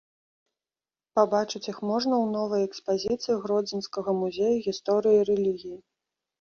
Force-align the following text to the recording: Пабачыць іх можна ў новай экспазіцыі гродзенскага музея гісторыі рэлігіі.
Пабачыць 1.19 1.61
іх 1.71 1.77
можна 1.89 2.15
ў 2.23 2.33
новай 2.37 2.61
экспазіцыі 2.69 3.37
гродзенскага 3.45 4.11
музея 4.25 4.55
гісторыі 4.67 5.25
рэлігіі. 5.33 5.77